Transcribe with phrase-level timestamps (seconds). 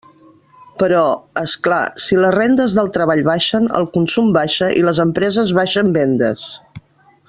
[0.83, 1.01] Però,
[1.41, 5.97] és clar, si les rendes del treball baixen, el consum baixa i les empreses baixen
[6.01, 6.53] vendes.